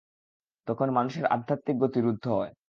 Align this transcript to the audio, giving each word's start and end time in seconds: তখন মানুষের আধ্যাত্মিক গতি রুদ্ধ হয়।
তখন 0.67 0.87
মানুষের 0.89 1.25
আধ্যাত্মিক 1.27 1.75
গতি 1.81 1.99
রুদ্ধ 2.01 2.25
হয়। 2.31 2.51